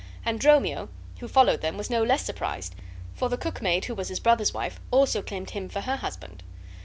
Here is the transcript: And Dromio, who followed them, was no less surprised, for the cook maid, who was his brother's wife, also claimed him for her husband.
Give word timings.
And 0.25 0.39
Dromio, 0.39 0.89
who 1.19 1.27
followed 1.27 1.61
them, 1.61 1.77
was 1.77 1.91
no 1.91 2.01
less 2.01 2.25
surprised, 2.25 2.73
for 3.13 3.29
the 3.29 3.37
cook 3.37 3.61
maid, 3.61 3.85
who 3.85 3.93
was 3.93 4.07
his 4.09 4.19
brother's 4.19 4.51
wife, 4.51 4.79
also 4.89 5.21
claimed 5.21 5.51
him 5.51 5.69
for 5.69 5.81
her 5.81 5.97
husband. 5.97 6.41